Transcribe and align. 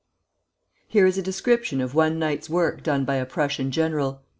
Here 0.87 1.05
is 1.05 1.19
a 1.19 1.21
description 1.21 1.79
of 1.79 1.93
one 1.93 2.17
night's 2.17 2.49
work 2.49 2.81
done 2.81 3.05
by 3.05 3.17
a 3.17 3.25
Prussian 3.27 3.69
general. 3.69 4.23